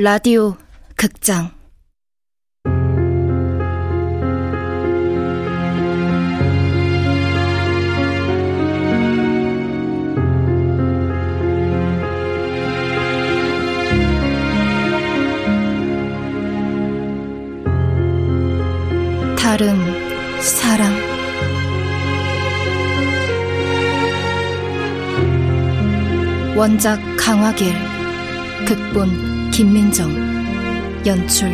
[0.00, 0.54] 라디오
[0.94, 1.50] 극장.
[19.36, 19.74] 다른
[20.40, 20.92] 사랑
[26.56, 27.74] 원작 강화길
[28.64, 30.08] 극본 김민정
[31.04, 31.50] 연출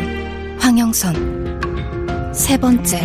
[0.59, 3.01] 황영선 세 번째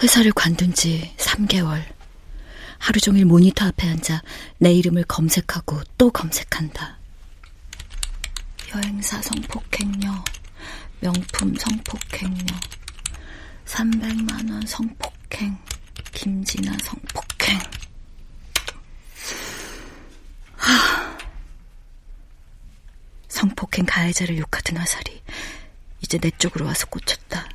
[0.00, 1.95] 회사를 관둔 지 3개월.
[2.86, 4.22] 하루 종일 모니터 앞에 앉아
[4.58, 6.96] 내 이름을 검색하고 또 검색한다.
[8.72, 10.24] 여행사 성폭행녀,
[11.00, 12.46] 명품 성폭행녀,
[13.64, 15.58] 300만원 성폭행,
[16.12, 17.58] 김진아 성폭행.
[20.54, 21.18] 하.
[23.26, 25.24] 성폭행 가해자를 욕하던 화살이
[26.02, 27.48] 이제 내 쪽으로 와서 꽂혔다.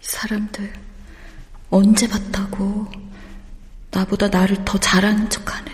[0.00, 0.72] 사람들
[1.70, 2.90] 언제 봤다고
[3.90, 5.70] 나보다 나를 더 잘하는 척하네.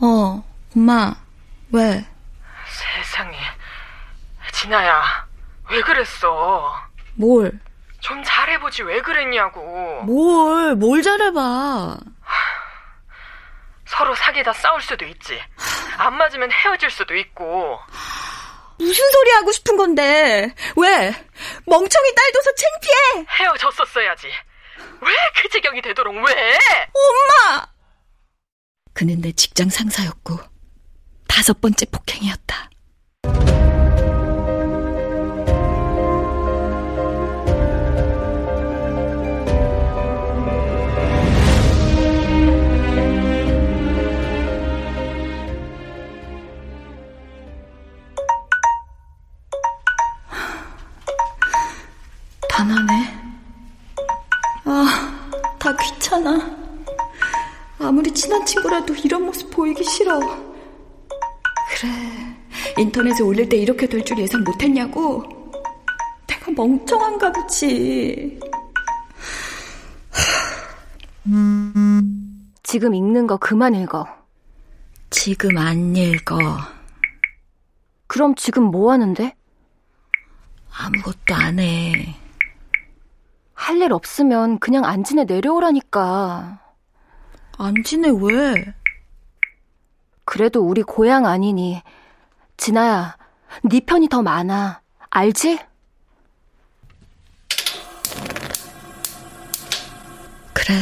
[0.00, 0.44] 어,
[0.76, 1.14] 엄마,
[1.72, 2.06] 왜?
[2.66, 3.36] 세상에.
[4.52, 5.26] 진아야,
[5.70, 6.74] 왜 그랬어?
[7.14, 7.58] 뭘?
[8.00, 10.02] 좀 잘해보지 왜 그랬냐고.
[10.04, 11.96] 뭘, 뭘 잘해봐.
[13.86, 15.40] 서로 사귀다 싸울 수도 있지.
[15.96, 17.78] 안 맞으면 헤어질 수도 있고.
[18.78, 20.54] 무슨 소리 하고 싶은 건데?
[20.76, 21.14] 왜?
[21.66, 23.26] 멍청이 딸 둬서 창피해!
[23.38, 24.26] 헤어졌었어야지.
[24.28, 25.12] 왜
[25.42, 26.58] 그 지경이 되도록 왜?
[26.92, 27.66] 엄마!
[28.92, 30.38] 그는 내 직장 상사였고,
[31.28, 32.70] 다섯 번째 폭행이었다.
[58.74, 60.18] 친구라도 이런 모습 보이기 싫어.
[60.18, 60.36] 그래,
[62.78, 65.22] 인터넷에 올릴 때 이렇게 될 줄 예상 못했냐고?
[66.26, 68.40] 내가 멍청한가 보지.
[72.62, 74.06] 지금 읽는 거 그만 읽어.
[75.10, 76.36] 지금 안 읽어.
[78.08, 79.34] 그럼 지금 뭐 하는데?
[80.76, 82.16] 아무것도 안 해.
[83.54, 86.63] 할 일 없으면 그냥 안진에 내려오라니까.
[87.58, 88.74] 안진에 왜?
[90.24, 91.82] 그래도 우리 고향 아니니.
[92.56, 93.16] 진아야,
[93.62, 94.80] 네 편이 더 많아.
[95.10, 95.58] 알지?
[100.52, 100.74] 그래.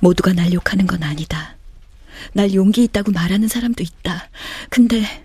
[0.00, 1.56] 모두가 날 욕하는 건 아니다.
[2.32, 4.28] 날 용기 있다고 말하는 사람도 있다.
[4.68, 5.24] 근데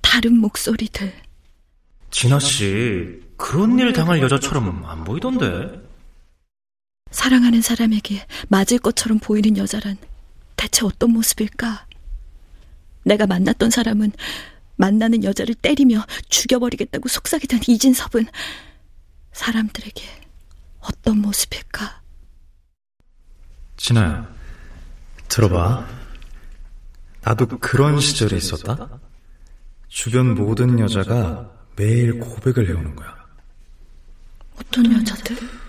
[0.00, 1.12] 다른 목소리들.
[2.10, 5.81] 진아 씨, 그런 일 당할 여자처럼 안 보이던데.
[7.12, 9.96] 사랑하는 사람에게 맞을 것처럼 보이는 여자란
[10.56, 11.86] 대체 어떤 모습일까?
[13.04, 14.12] 내가 만났던 사람은
[14.76, 18.26] 만나는 여자를 때리며 죽여버리겠다고 속삭이던 이진섭은
[19.32, 20.02] 사람들에게
[20.80, 22.02] 어떤 모습일까?
[23.76, 24.28] 진아야,
[25.28, 25.86] 들어봐.
[27.22, 29.00] 나도 그런 시절에 있었다.
[29.88, 33.14] 주변 모든 여자가 매일 고백을 해오는 거야.
[34.56, 35.61] 어떤 여자들?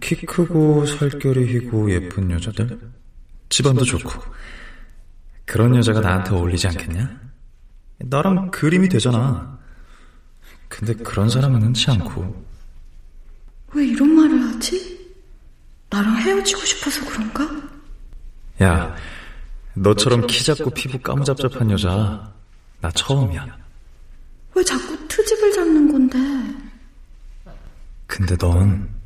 [0.00, 2.78] 키 크고 살결이 희고 예쁜 여자들?
[3.48, 4.22] 집안도 좋고.
[5.46, 7.20] 그런 여자가 나한테 어울리지 않겠냐?
[7.98, 9.58] 나랑 그림이 되잖아.
[10.68, 12.44] 근데 그런 사람은 흔치 않고.
[13.72, 15.00] 왜 이런 말을 하지?
[15.88, 17.48] 나랑 헤어지고 싶어서 그런가?
[18.62, 18.94] 야,
[19.74, 22.32] 너처럼 키 작고 피부 까무잡잡한 여자,
[22.80, 23.58] 나 처음이야.
[24.54, 26.18] 왜 자꾸 트집을 잡는 건데?
[28.06, 28.99] 근데 넌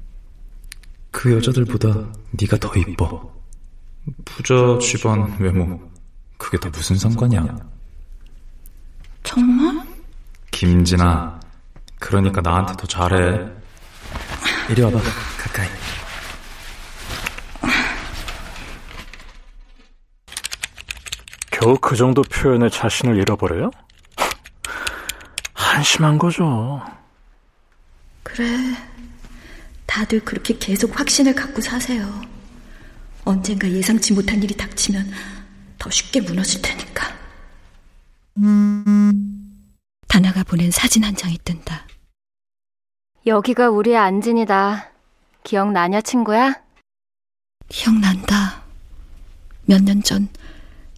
[1.25, 1.89] 그 여자들보다
[2.33, 3.33] 네가 더 이뻐.
[4.27, 5.81] 부자, 집안, 외모,
[6.37, 7.47] 그게 다 무슨 상관이야?
[9.23, 9.83] 정말?
[10.51, 11.41] 김진아,
[11.99, 13.41] 그러니까 나한테 더 잘해.
[14.69, 14.99] 이리 와봐,
[15.39, 15.69] 가까이.
[21.51, 23.71] 겨우 그 정도 표현에 자신을 잃어버려요?
[25.55, 26.83] 한심한 거죠.
[28.23, 28.45] 그래.
[29.95, 32.21] 다들 그렇게 계속 확신을 갖고 사세요.
[33.25, 35.09] 언젠가 예상치 못한 일이 닥치면
[35.79, 37.17] 더 쉽게 무너질 테니까.
[40.09, 41.87] 다나가 보낸 사진 한 장이 뜬다.
[43.25, 44.91] 여기가 우리의 안진이다.
[45.45, 46.61] 기억나냐, 친구야?
[47.69, 48.65] 기억난다.
[49.67, 50.29] 몇 년 전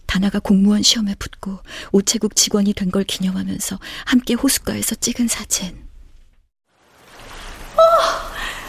[0.07, 1.59] 다나가 공무원 시험에 붙고
[1.91, 5.86] 우체국 직원이 된 걸 기념하면서 함께 호숫가에서 찍은 사진.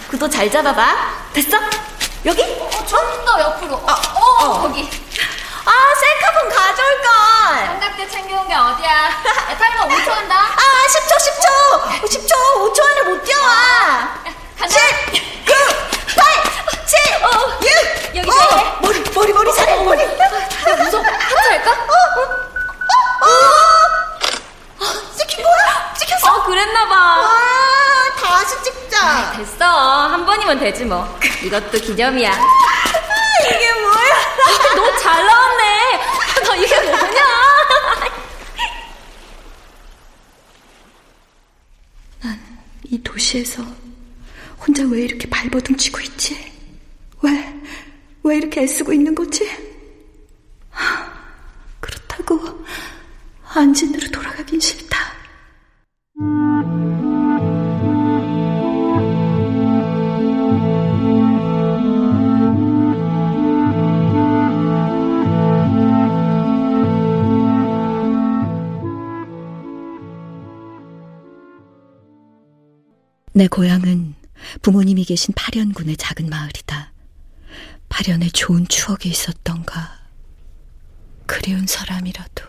[0.09, 0.97] 어, 구도 잘 잡아봐.
[1.35, 1.59] 됐어?
[2.25, 2.43] 여기?
[2.43, 3.75] 어, 좀더 옆으로.
[3.75, 4.89] 어, 어, 어, 거기.
[5.65, 5.71] 아,
[6.01, 7.67] 셀카폰 가져올걸.
[7.67, 9.23] 삼각대 챙겨온 게 어디야?
[9.59, 10.37] 타이머 5초 한다.
[10.57, 12.09] 아, 10초, 10초.
[12.09, 14.15] 10초, 5초 안에 못 뛰어와.
[14.59, 14.69] 간다.
[14.69, 14.81] 10,
[15.47, 15.55] 9,
[16.17, 17.21] 8, 7,
[17.63, 18.17] 6.
[18.17, 18.77] 여기 어, 세.
[18.81, 20.03] 머리, 머리, 머리 잘해, 머리.
[20.03, 21.05] 야, 무서워.
[21.05, 21.77] 하트 할까?
[25.17, 25.95] 찍힌 거야?
[25.99, 26.33] 찍혔어?
[26.35, 27.29] 어, 그랬나봐.
[28.39, 29.33] 아, 다시 찍자.
[29.37, 29.65] 됐어.
[29.65, 31.19] 한 번이면 되지 뭐.
[31.45, 32.31] 이것도 기념이야.
[33.47, 34.77] 이게 뭐야?
[34.77, 36.01] 너 잘 나왔네.
[36.47, 37.23] 너 이게 뭐냐?
[42.91, 43.63] 이 도시에서
[44.65, 46.53] 혼자 왜 이렇게 발버둥 치고 있지?
[47.23, 47.55] 왜,
[48.23, 49.49] 왜 이렇게 애쓰고 있는 거지?
[50.71, 51.13] 하,
[51.81, 52.65] 그렇다고
[53.53, 54.11] 안진으로
[73.33, 74.15] 내 고향은
[74.63, 76.93] 부모님이 계신 파련군의 작은 마을이다.
[77.89, 79.99] 파련에 좋은 추억이 있었던가.
[81.27, 82.45] 그리운 사람이라도.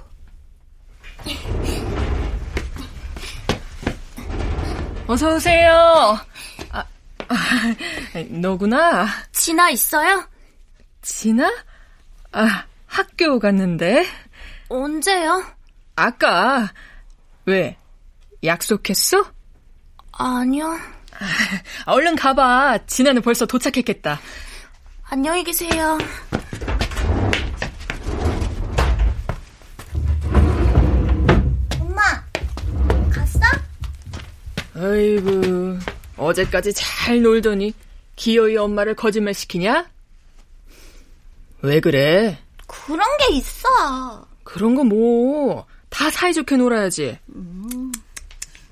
[5.07, 6.19] 어서 오세요.
[6.71, 6.85] 아,
[7.27, 7.35] 아,
[8.29, 9.07] 너구나.
[9.31, 10.27] 진아 있어요?
[11.01, 11.51] 진아?
[12.31, 14.05] 아, 학교 갔는데.
[14.69, 15.43] 언제요?
[15.95, 16.71] 아까.
[17.45, 17.75] 왜?
[18.43, 19.31] 약속했어?
[20.19, 20.77] 아니요.
[21.86, 22.80] 아, 얼른 가봐.
[22.88, 24.19] 진아는 벌써 도착했겠다.
[25.06, 25.98] 안녕히 계세요.
[31.80, 32.01] 엄마,
[33.10, 33.39] 갔어?
[34.75, 35.80] 아이고,
[36.18, 37.74] 어제까지 잘 놀더니
[38.18, 39.88] 기어이 엄마를 거짓말 시키냐?
[41.62, 42.38] 왜 그래?
[42.68, 44.27] 그런 게 있어.
[44.44, 47.18] 그런 거 뭐, 다 사이좋게 놀아야지.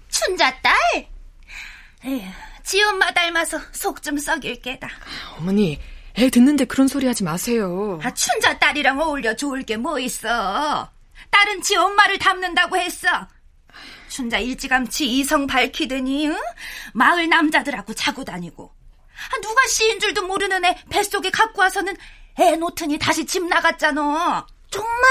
[0.10, 0.74] 춘자 딸?
[2.06, 2.22] 에휴,
[2.64, 4.90] 지엄마 닮아서 속 좀 썩일 게다.
[5.40, 5.80] 어머니,
[6.18, 8.00] 애 듣는데 그런 소리 하지 마세요.
[8.04, 10.90] 아, 춘자 딸이랑 어울려 좋을 게 뭐 있어.
[11.30, 13.08] 딸은 지 엄마를 닮는다고 했어.
[14.10, 16.38] 춘자 일찌감치 이성 밝히더니 응?
[16.94, 18.72] 마을 남자들하고 자고 다니고
[19.34, 21.96] 아, 누가 씨인 줄도 모르는 애 뱃속에 갖고 와서는
[22.40, 24.46] 애 놓더니 다시 집 나갔잖아.
[24.70, 25.04] 정말?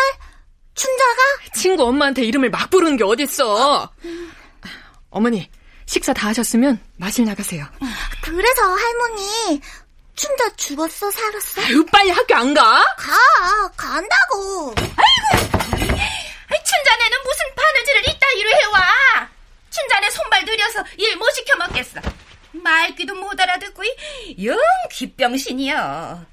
[0.74, 1.20] 춘자가?
[1.54, 3.90] 친구 엄마한테 이름을 막 부르는 게 어딨어.
[5.10, 5.48] 어머니,
[5.86, 7.64] 식사 다 하셨으면 마실 나가세요.
[8.22, 9.60] 그래서 할머니,
[10.16, 11.62] 춘자 죽었어, 살았어?
[11.62, 12.62] 아유, 빨리 학교 안 가?
[12.96, 14.74] 가, 간다고.
[14.78, 19.30] 아이, 춘자네는 무슨 바느질을 이따위로 해와.
[19.70, 22.00] 춘자네 손발 느려서 일 못 시켜 먹겠어.
[22.52, 24.58] 말귀도 못 알아듣고 이, 영
[24.92, 26.26] 귀병신이여.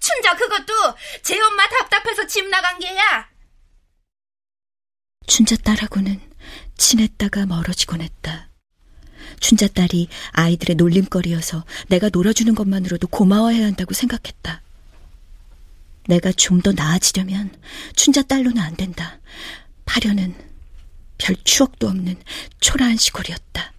[0.00, 0.72] 춘자 그것도
[1.22, 3.28] 제 엄마 답답해서 집 나간 게야.
[5.26, 6.20] 춘자 딸하고는
[6.76, 8.48] 친했다가 멀어지곤 했다.
[9.40, 14.62] 춘자 딸이 아이들의 놀림거리여서 내가 놀아주는 것만으로도 고마워해야 한다고 생각했다.
[16.06, 17.50] 내가 좀 더 나아지려면
[17.96, 19.18] 춘자 딸로는 안 된다.
[19.84, 20.34] 파려는
[21.18, 22.16] 별 추억도 없는
[22.60, 23.72] 초라한 시골이었다.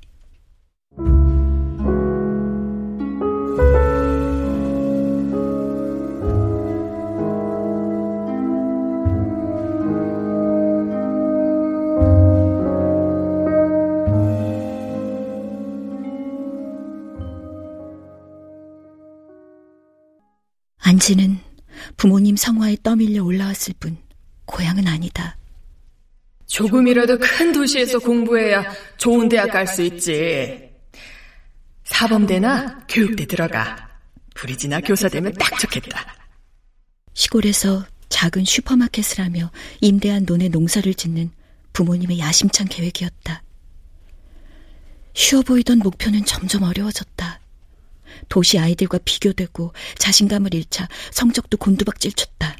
[20.95, 21.39] 안지는
[21.97, 23.97] 부모님 성화에 떠밀려 올라왔을 뿐
[24.45, 25.37] 고향은 아니다.
[26.45, 28.63] 조금이라도 큰 도시에서 공부해야
[28.97, 30.69] 좋은 대학 갈 수 있지.
[31.83, 33.89] 사범대나 교육대 들어가.
[34.35, 36.15] 브리지나 교사 되면 딱 좋겠다.
[37.13, 41.31] 시골에서 작은 슈퍼마켓을 하며 임대한 논에 농사를 짓는
[41.73, 43.43] 부모님의 야심찬 계획이었다.
[45.13, 47.41] 쉬워 보이던 목표는 점점 어려워졌다.
[48.29, 52.55] 도시 아이들과 비교되고 자신감을 잃자 성적도 곤두박질 쳤다.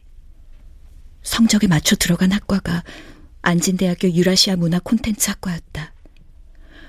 [1.24, 2.84] 성적에 맞춰 들어간 학과가
[3.42, 5.94] 안진대학교 유라시아 문화 콘텐츠 학과였다.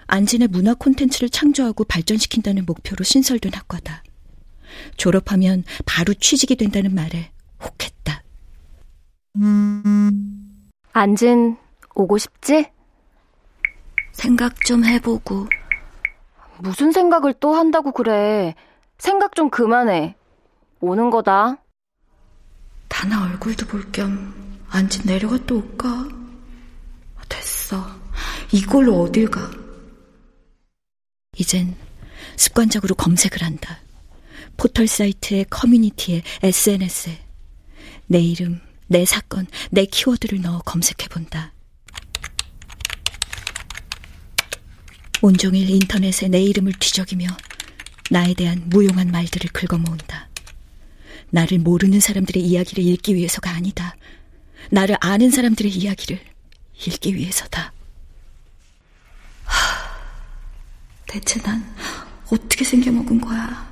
[0.06, 4.02] 안진의 문화 콘텐츠를 창조하고 발전시킨다는 목표로 신설된 학과다.
[4.96, 7.30] 졸업하면 바로 취직이 된다는 말에
[7.61, 8.23] 혹했다.
[10.92, 11.56] 안진
[11.94, 12.66] 오고 싶지?
[14.12, 15.49] 생각 좀 해보고.
[16.58, 18.54] 무슨 생각을 또 한다고 그래.
[18.98, 20.14] 생각 좀 그만해.
[20.80, 21.58] 오는 거다.
[22.88, 24.34] 다나 얼굴도 볼겸
[24.68, 26.08] 안진 내려가 또 올까?
[27.28, 27.84] 됐어.
[28.52, 29.50] 이걸로 어딜 가?
[31.36, 31.76] 이젠
[32.36, 33.78] 습관적으로 검색을 한다.
[34.56, 37.18] 포털 사이트에 커뮤니티에 SNS에
[38.06, 41.52] 내 이름, 내 사건, 내 키워드를 넣어 검색해본다.
[45.23, 47.26] 온종일 인터넷에 내 이름을 뒤적이며
[48.11, 50.28] 나에 대한 무용한 말들을 긁어모은다.
[51.30, 53.96] 나를 모르는 사람들의 이야기를 읽기 위해서가 아니다.
[54.70, 56.20] 나를 아는 사람들의 이야기를
[56.87, 57.73] 읽기 위해서다.
[59.44, 59.99] 하,
[61.06, 61.64] 대체 난
[62.30, 63.66] 어떻게 생겨먹은 거야?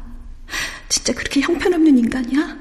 [0.89, 2.57] 진짜 그렇게 형편없는 인간이야?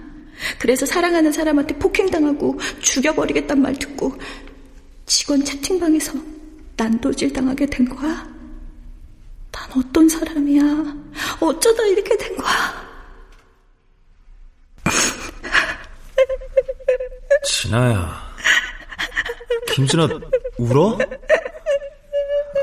[0.59, 4.19] 그래서 사랑하는 사람한테 폭행당하고 죽여버리겠단 말 듣고
[5.05, 6.13] 직원 채팅방에서
[6.75, 8.32] 난도질 당하게 된 거야?
[9.53, 10.61] 난 어떤 사람이야?
[11.39, 12.83] 어쩌다 이렇게 된 거야?
[17.45, 18.23] 진아야.
[19.73, 20.07] 김진아,
[20.57, 20.97] 울어?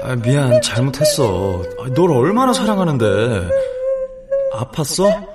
[0.02, 1.62] 아, 미안, 잘못했어.
[1.78, 3.48] 아, 널 얼마나 사랑하는데.
[4.54, 5.28] 아팠어?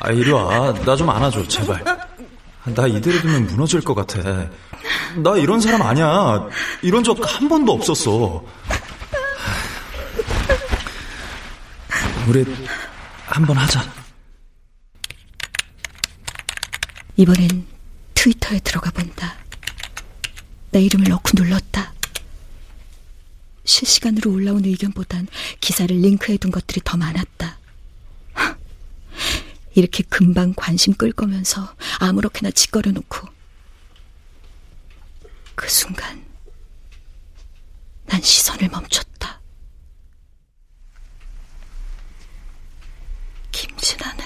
[0.00, 0.72] 아, 이리 와.
[0.84, 1.82] 나 좀 안아줘, 제발.
[2.74, 4.20] 나 이대로 두면 무너질 것 같아.
[5.16, 6.46] 나 이런 사람 아니야.
[6.82, 8.44] 이런 적 한 번도 없었어.
[12.28, 12.44] 우리
[13.24, 13.90] 한번 하자.
[17.16, 17.66] 이번엔
[18.12, 19.34] 트위터에 들어가 본다.
[20.70, 21.94] 내 이름을 넣고 눌렀다.
[23.64, 25.26] 실시간으로 올라온 의견보단
[25.60, 27.58] 기사를 링크해 둔 것들이 더 많았다.
[29.74, 33.26] 이렇게 금방 관심 끌 거면서 아무렇게나 짓거려 놓고
[35.54, 36.26] 그 순간
[38.04, 39.37] 난 시선을 멈췄다.
[43.52, 44.24] 김진아는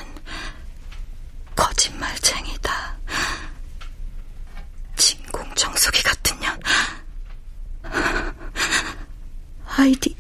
[1.57, 2.97] 거짓말쟁이다.
[4.97, 6.61] 진공청소기 같은 년.
[9.67, 10.12] 아이디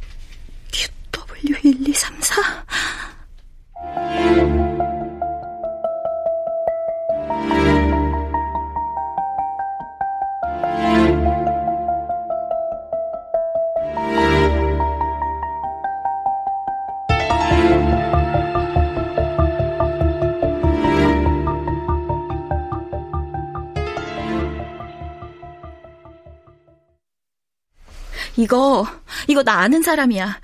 [28.42, 28.84] 이거,
[29.28, 30.40] 이거 나 아는 사람이야.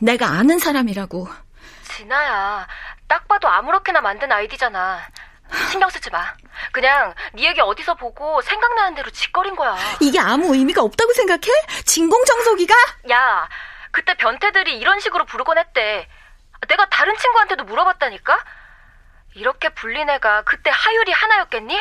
[0.00, 1.28] 내가 아는 사람이라고.
[1.84, 2.66] 진아야,
[3.06, 4.98] 딱 봐도 아무렇게나 만든 아이디잖아.
[5.70, 6.34] 신경 쓰지 마.
[6.72, 9.76] 그냥 네 얘기 어디서 보고 생각나는 대로 짓거린 거야.
[10.00, 11.46] 이게 아무 의미가 없다고 생각해?
[11.86, 12.74] 진공청소기가?
[13.12, 13.48] 야,
[13.92, 16.08] 그때 변태들이 이런 식으로 부르곤 했대.
[16.66, 18.36] 내가 다른 친구한테도 물어봤다니까?
[19.36, 21.80] 이렇게 불린 애가 그때 하율이 하나였겠니?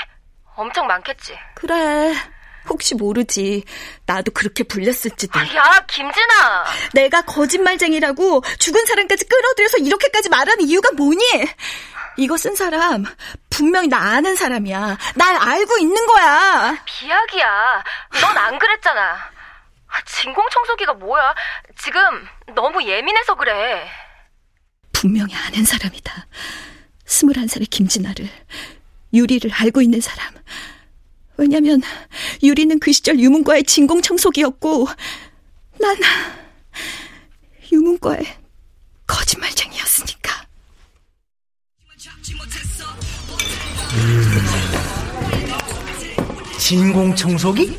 [0.56, 1.38] 엄청 많겠지.
[1.56, 2.14] 그래.
[2.70, 3.64] 혹시 모르지.
[4.06, 5.40] 나도 그렇게 불렸을지도.
[5.40, 6.66] 야, 김진아!
[6.94, 11.22] 내가 거짓말쟁이라고 죽은 사람까지 끌어들여서 이렇게까지 말하는 이유가 뭐니?
[12.18, 13.06] 이거 쓴 사람
[13.50, 14.98] 분명히 나 아는 사람이야.
[15.16, 16.78] 날 알고 있는 거야.
[16.86, 17.84] 비약이야.
[18.22, 19.18] 넌 안 그랬잖아.
[20.06, 21.34] 진공 청소기가 뭐야?
[21.78, 22.02] 지금
[22.56, 23.88] 너무 예민해서 그래.
[24.94, 26.28] 분명히 아는 사람이다.
[27.06, 28.28] 스물한 살의 김진아를
[29.14, 30.34] 유리를 알고 있는 사람.
[31.38, 31.82] 왜냐면
[32.44, 34.88] 유리는 그 시절 유문과의 진공청소기였고
[35.80, 35.96] 난
[37.72, 38.26] 유문과의
[39.06, 40.48] 거짓말쟁이였으니까.
[46.58, 47.78] 진공청소기?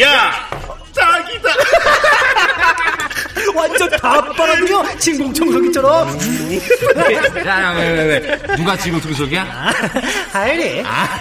[0.00, 0.48] 야,
[0.94, 1.48] 딱이다.
[3.54, 6.08] 완전 다빠라군요 진공청소기처럼.
[7.46, 8.56] 야, 야, 왜, 왜, 왜.
[8.56, 9.44] 누가 지금 청소기야?
[10.32, 10.82] 하율이.
[10.84, 11.18] 아,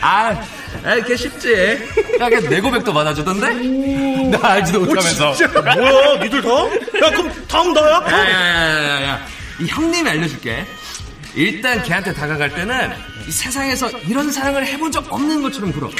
[0.00, 0.42] 아,
[0.84, 1.78] 아, 걔 쉽지.
[2.20, 4.30] 야, 걔 내 고백도 받아주던데?
[4.38, 5.34] 나 알지도 못하면서.
[5.52, 6.48] 뭐야, 니들 다?
[6.50, 7.86] 야, 그럼 다음 나야?
[7.86, 9.26] 야, 야, 야, 야, 야.
[9.60, 10.66] 이 형님이 알려줄게.
[11.34, 12.90] 일단 걔한테 다가갈 때는
[13.28, 15.86] 이 세상에서 이런 사랑을 해본 적 없는 것처럼 굴어.
[15.88, 15.92] 어?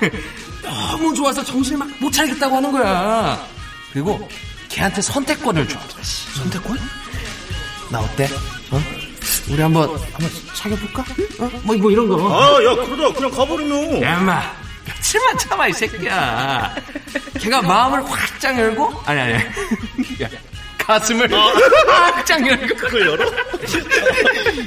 [0.62, 3.44] 너무 좋아서 정신을 막 못 차리겠다고 하는 거야.
[3.92, 4.28] 그리고
[4.68, 5.78] 걔한테 선택권을 줘.
[6.34, 6.78] 선택권?
[7.90, 8.28] 나 어때?
[9.48, 9.52] 어?
[9.52, 11.02] 우리 한번 한번 사귀어볼까?
[11.40, 11.50] 어?
[11.62, 12.16] 뭐, 뭐 이런 거.
[12.32, 14.02] 아, 야, 그러다 그냥 가버리면.
[14.02, 14.42] 야, 인마.
[14.86, 16.74] 며칠만 참아 이 새끼야.
[17.40, 19.32] 걔가 마음을 확장 열고 아니 아니.
[19.34, 20.28] 야,
[20.78, 23.30] 가슴을 확장 열고 그걸 열어?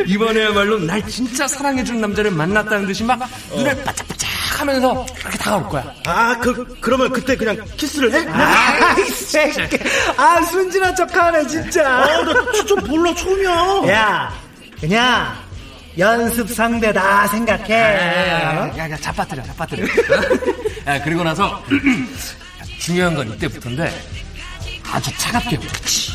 [0.05, 3.19] 이번에야말로 날 진짜 사랑해주는 남자를 만났다는 듯이 막
[3.55, 4.29] 눈을 바짝바짝
[4.59, 5.93] 하면서 그렇게 다가올 거야.
[6.07, 8.25] 아, 그, 그러면 그때 그냥 키스를 해?
[8.27, 9.77] 아, 이 새끼.
[10.17, 11.87] 아, 순진한 척 하네, 진짜.
[11.87, 13.93] 아, 나 진짜 몰라, 처음이야.
[13.93, 14.33] 야,
[14.79, 15.35] 그냥
[15.97, 17.73] 연습 상대다 생각해.
[17.73, 19.85] 야, 야, 야, 잡아뜨려, 잡아뜨려.
[20.85, 21.63] 야, 그리고 나서
[22.79, 23.91] 중요한 건 이때부터인데
[24.91, 25.57] 아주 차갑게.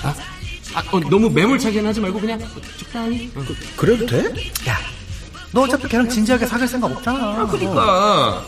[0.04, 0.14] 어?
[0.75, 2.40] 아, 어, 너무 매몰차게는 하지 말고 그냥
[2.78, 3.31] 적당히.
[3.35, 3.42] 어.
[3.76, 4.25] 그 래도 돼?
[4.69, 4.78] 야,
[5.50, 7.47] 너 어차피 걔랑 진지하게 사귈 생각 없잖아.
[7.47, 8.45] 그러니까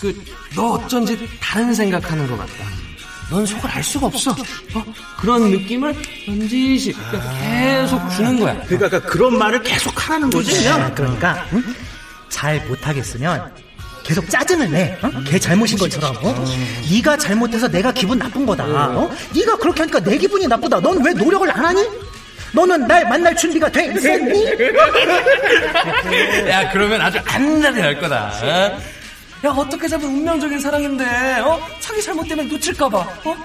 [0.00, 0.12] 그
[0.56, 2.52] 너 어쩐지 다른 생각하는 것 같다.
[3.32, 4.30] 넌 속을 알 수가 없어.
[4.30, 4.84] 어?
[5.18, 5.94] 그런 느낌을
[6.28, 8.52] 넌지시 그러니까 계속 주는 거야.
[8.66, 10.94] 그러니까, 그러니까 그런 말을 계속 하라는 거지, 야, 그냥.
[10.94, 11.64] 그러니까 응?
[12.28, 13.50] 잘 못하겠으면
[14.04, 14.98] 계속 짜증을 내.
[15.00, 15.10] 어?
[15.24, 16.14] 걔 잘못인 것처럼.
[16.20, 16.44] 어?
[16.90, 18.64] 네가 잘못해서 내가 기분 나쁜 거다.
[18.64, 19.10] 어?
[19.34, 20.78] 네가 그렇게 하니까 내 기분이 나쁘다.
[20.80, 21.88] 넌 왜 노력을 안 하니?
[22.52, 24.44] 너는 날 만날 준비가 돼 있었니?
[26.50, 28.30] 야, 그러면 아주 안나게 할 거다.
[28.42, 28.78] 어?
[29.44, 31.04] 야, 어떻게 잡은 운명적인 사랑인데,
[31.40, 31.60] 어?
[31.80, 33.36] 자기 잘못되면 놓칠까봐, 어?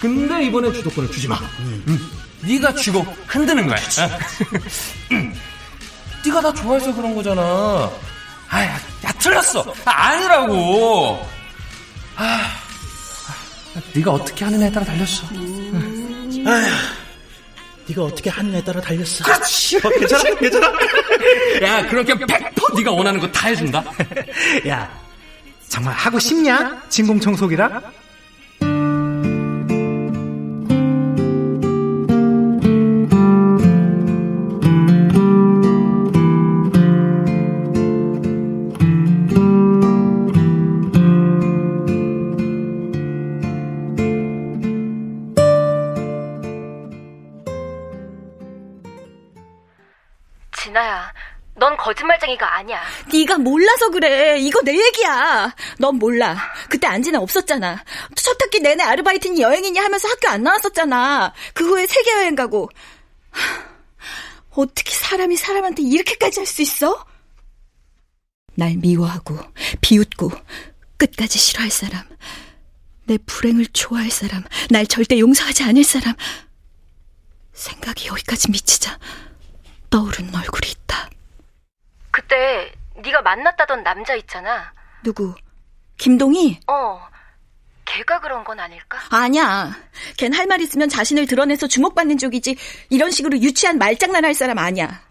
[0.00, 1.36] 근데 이번에 주도권을 주지 마.
[1.60, 2.10] 음.
[2.42, 3.76] 네가 쥐고 흔드는 거야.
[3.78, 4.18] 어?
[5.12, 5.34] 음.
[6.24, 7.90] 네가 나 좋아해서 그런 거잖아.
[8.48, 9.64] 아, 야, 야 틀렸어.
[9.84, 11.26] 아, 아니라고.
[12.16, 12.24] 아,
[13.76, 15.26] 아, 네가 어떻게 하느냐에 따라 달렸어.
[17.86, 19.24] 네가 어떻게 하느냐에 따라 달렸어.
[19.24, 19.76] 그렇지.
[19.78, 20.34] 어, 괜찮아?
[20.36, 20.72] 괜찮아?
[21.62, 23.82] 야, 그렇게 100% 네가 원하는 거 다 해준다.
[24.68, 24.90] 야,
[25.70, 26.82] 정말 하고 싶냐?
[26.90, 27.80] 진공청소기라?
[53.80, 54.38] 몰라서 그래.
[54.38, 55.54] 이거 내 얘기야.
[55.78, 56.36] 넌 몰라.
[56.68, 57.82] 그때 안지는 없었잖아.
[58.14, 61.32] 첫 학기 내내 아르바이트니 여행이니 하면서 학교 안 나왔었잖아.
[61.54, 62.68] 그 후에 세계 여행 가고.
[63.30, 63.64] 하,
[64.50, 67.06] 어떻게 사람이 사람한테 이렇게까지 할 수 있어?
[68.54, 69.38] 날 미워하고
[69.80, 70.30] 비웃고
[70.98, 72.04] 끝까지 싫어할 사람.
[73.06, 74.44] 내 불행을 좋아할 사람.
[74.68, 76.14] 날 절대 용서하지 않을 사람.
[77.54, 78.98] 생각이 여기까지 미치자
[79.88, 81.08] 떠오르는 얼굴이 있다.
[82.10, 84.72] 그때 네가 만났다던 남자 있잖아.
[85.02, 85.34] 누구?
[85.98, 86.60] 김동희?
[86.66, 87.00] 어,
[87.84, 88.98] 걔가 그런 건 아닐까?
[89.10, 89.74] 아니야.
[90.16, 92.56] 걘 할 말 있으면 자신을 드러내서 주목받는 쪽이지
[92.90, 95.02] 이런 식으로 유치한 말장난 할 사람 아니야.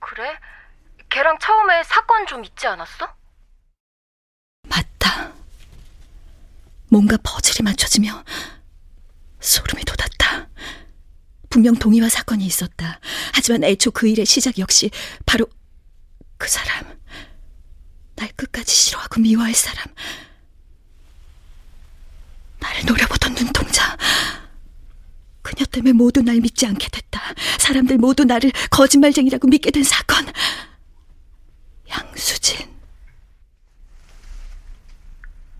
[0.00, 0.36] 그래?
[1.08, 3.08] 걔랑 처음에 사건 좀 있지 않았어?
[4.68, 5.32] 맞다.
[6.90, 8.24] 뭔가 퍼즐이 맞춰지며
[9.40, 10.48] 소름이 돋았다.
[11.48, 13.00] 분명 동의와 사건이 있었다.
[13.32, 14.90] 하지만 애초 그 일의 시작 역시
[15.24, 15.46] 바로
[16.36, 16.95] 그 사람.
[18.16, 19.84] 날 끝까지 싫어하고 미워할 사람.
[22.58, 23.96] 나를 노려보던 눈동자.
[25.42, 27.20] 그녀 때문에 모두 날 믿지 않게 됐다.
[27.58, 30.26] 사람들 모두 나를 거짓말쟁이라고 믿게 된 사건.
[31.88, 32.74] 양수진.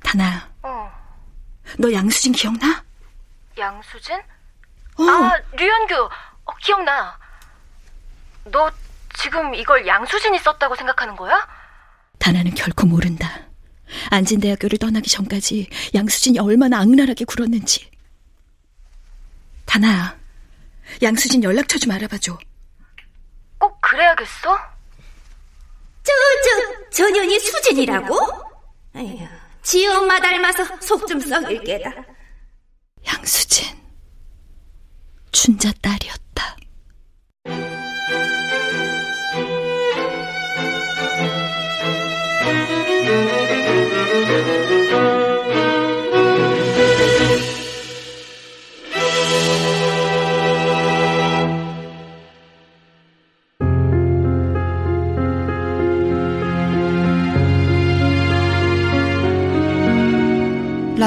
[0.03, 0.91] 다나야, 어,
[1.79, 2.85] 너 양수진 기억나?
[3.59, 4.17] 양수진?
[4.99, 5.03] 어.
[5.03, 5.95] 아, 류현규.
[6.45, 7.19] 어, 기억나.
[8.45, 8.71] 너
[9.15, 11.47] 지금 이걸 양수진이 썼다고 생각하는 거야?
[12.27, 13.47] 다나는 결코 모른다.
[14.11, 17.89] 안진대학교를 떠나기 전까지 양수진이 얼마나 악랄하게 굴었는지.
[19.65, 20.19] 다나야,
[21.03, 22.37] 양수진 연락처 좀 알아봐줘.
[23.59, 24.59] 꼭 그래야겠어?
[26.03, 26.13] 저,
[26.43, 28.19] 저, 저 년이 수진이라고?
[29.63, 31.93] 지 엄마 닮아서 속 좀 썩일 게다.
[33.07, 33.69] 양수진,
[35.31, 36.26] 춘자 딸이었다.